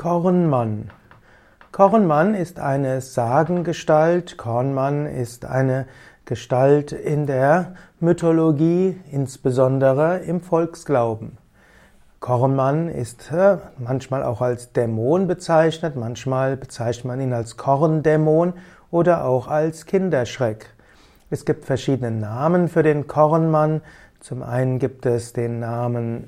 [0.00, 0.90] Kornmann.
[1.72, 4.38] Kornmann ist eine Sagengestalt.
[4.38, 5.84] Kornmann ist eine
[6.24, 11.36] Gestalt in der Mythologie, insbesondere im Volksglauben.
[12.18, 18.54] Kornmann ist äh, manchmal auch als Dämon bezeichnet, manchmal bezeichnet man ihn als Korndämon
[18.90, 20.64] oder auch als Kinderschreck.
[21.28, 23.82] Es gibt verschiedene Namen für den Kornmann.
[24.20, 26.26] Zum einen gibt es den Namen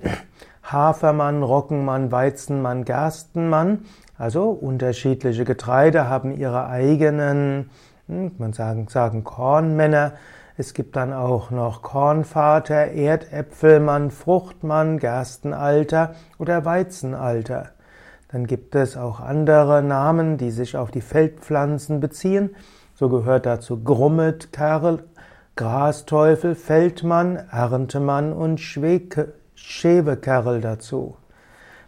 [0.63, 3.87] Hafermann, Roggenmann, Weizenmann, Gerstenmann.
[4.17, 7.71] Also unterschiedliche Getreide haben ihre eigenen,
[8.07, 10.13] hm, man sagen, sagen Kornmänner.
[10.57, 17.71] Es gibt dann auch noch Kornvater, Erdäpfelmann, Fruchtmann, Gerstenalter oder Weizenalter.
[18.31, 22.55] Dann gibt es auch andere Namen, die sich auf die Feldpflanzen beziehen.
[22.95, 25.05] So gehört dazu Grummet, Kerl,
[25.57, 29.35] Grasteufel, Feldmann, Erntemann und Schweke,
[29.65, 31.17] Schewekerl dazu.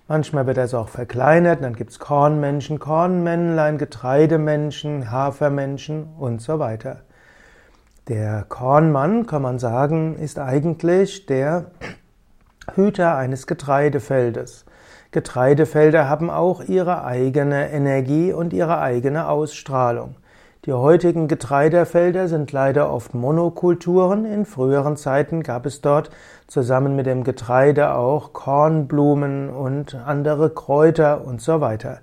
[0.07, 7.01] Manchmal wird das auch verkleinert, dann gibt's Kornmenschen, Kornmännlein, Getreidemenschen, Hafermenschen und so weiter.
[8.09, 11.71] Der Kornmann, kann man sagen, ist eigentlich der
[12.75, 14.67] Hüter eines Getreidefeldes.
[15.11, 20.17] Getreidefelder haben auch ihre eigene Energie und ihre eigene Ausstrahlung.
[20.67, 24.25] Die heutigen Getreidefelder sind leider oft Monokulturen.
[24.25, 26.09] In früheren Zeiten gab es dort
[26.47, 31.99] zusammen mit dem Getreide auch Kornblumen und andere Kräuter und so weiter.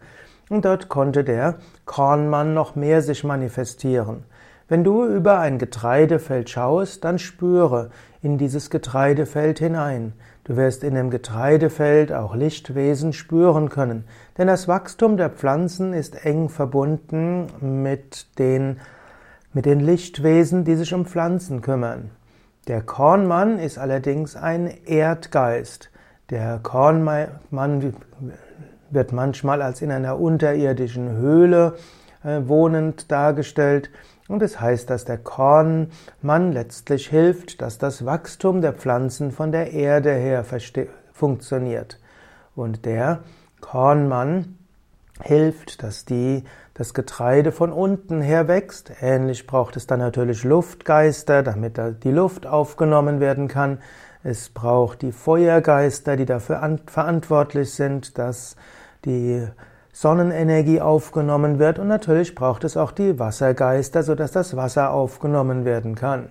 [0.49, 4.25] Und dort konnte der Kornmann noch mehr sich manifestieren.
[4.71, 7.89] Wenn du über ein Getreidefeld schaust, dann spüre
[8.21, 10.13] in dieses Getreidefeld hinein.
[10.45, 14.05] Du wirst in dem Getreidefeld auch Lichtwesen spüren können,
[14.37, 18.79] denn das Wachstum der Pflanzen ist eng verbunden mit den,
[19.51, 22.11] mit den Lichtwesen, die sich um Pflanzen kümmern.
[22.69, 25.89] Der Kornmann ist allerdings ein Erdgeist.
[26.29, 27.93] Der Kornmann
[28.89, 31.75] wird manchmal als in einer unterirdischen Höhle
[32.23, 33.89] äh, wohnend dargestellt.
[34.27, 39.73] Und es heißt, dass der Kornmann letztlich hilft, dass das Wachstum der Pflanzen von der
[39.73, 40.45] Erde her
[41.13, 41.99] funktioniert.
[42.55, 43.19] Und der
[43.59, 44.57] Kornmann
[45.21, 48.91] hilft, dass die, das Getreide von unten her wächst.
[49.01, 53.79] Ähnlich braucht es dann natürlich Luftgeister, damit die Luft aufgenommen werden kann.
[54.23, 58.55] Es braucht die Feuergeister, die dafür verantwortlich sind, dass
[59.05, 59.47] die
[59.93, 65.95] Sonnenenergie aufgenommen wird und natürlich braucht es auch die Wassergeister, sodass das Wasser aufgenommen werden
[65.95, 66.29] kann.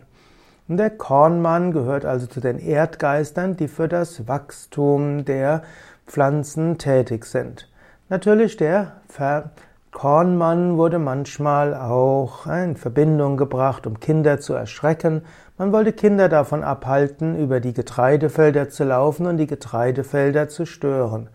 [0.69, 5.63] Und der Kornmann gehört also zu den Erdgeistern, die für das Wachstum der
[6.07, 7.69] Pflanzen tätig sind.
[8.09, 9.51] Natürlich der Ver
[9.93, 15.23] Kornmann wurde manchmal auch in Verbindung gebracht, um Kinder zu erschrecken.
[15.59, 21.29] Man wollte Kinder davon abhalten, über die Getreidefelder zu laufen und die Getreidefelder zu stören.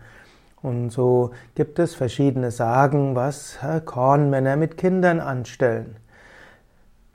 [0.66, 5.94] Und so gibt es verschiedene Sagen, was Kornmänner mit Kindern anstellen.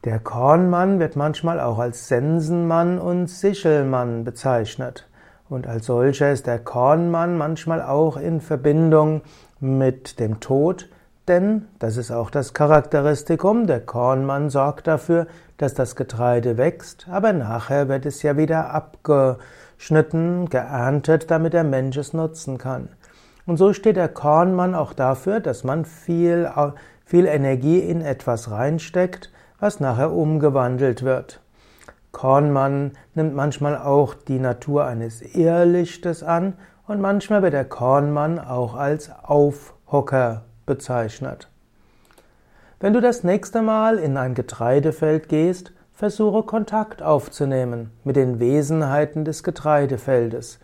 [0.06, 5.10] Der Kornmann wird manchmal auch als Sensenmann und Sichelmann bezeichnet.
[5.50, 9.20] Und als solcher ist der Kornmann manchmal auch in Verbindung
[9.60, 10.88] mit dem Tod,
[11.28, 17.34] denn, das ist auch das Charakteristikum, der Kornmann sorgt dafür, dass das Getreide wächst, aber
[17.34, 22.88] nachher wird es ja wieder abgeschnitten, geerntet, damit der Mensch es nutzen kann.
[23.46, 26.50] Und so steht der Kornmann auch dafür, dass man viel,
[27.06, 31.42] viel Energie in etwas reinsteckt, was nachher umgewandelt wird.
[32.12, 36.54] Kornmann nimmt manchmal auch die Natur eines Irrlichtes an
[36.88, 41.48] und manchmal wird der Kornmann auch als Aufhocker bezeichnet.
[42.80, 49.24] Wenn du das nächste Mal in ein Getreidefeld gehst, versuche Kontakt aufzunehmen mit den Wesenheiten
[49.24, 50.60] des Getreidefeldes.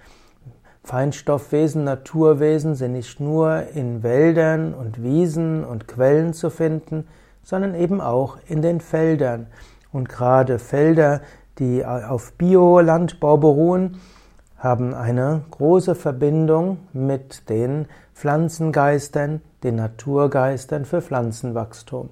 [0.87, 7.09] Feinstoffwesen, Naturwesen sind nicht nur in Wäldern und Wiesen und Quellen zu finden,
[7.43, 9.47] sondern eben auch in den Feldern.
[9.91, 11.19] Und gerade Felder,
[11.59, 13.99] die auf Biolandbau beruhen,
[14.57, 22.11] haben eine große Verbindung mit den Pflanzengeistern, den Naturgeistern für Pflanzenwachstum.